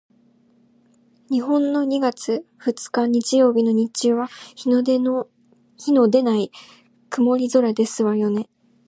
[1.29, 4.81] 日本の二月二日日曜日の日中は日の
[6.09, 6.51] でない
[7.11, 8.49] 曇り空ですわよね？